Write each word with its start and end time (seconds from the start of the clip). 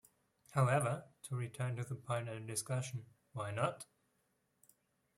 However, 0.53 1.03
to 1.29 1.35
return 1.35 1.75
to 1.75 1.83
the 1.83 1.93
point 1.93 2.27
under 2.27 2.43
discussion, 2.43 3.05
why 3.33 3.51
not? 3.51 3.85